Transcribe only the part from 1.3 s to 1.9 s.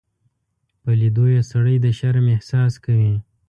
یې سړی د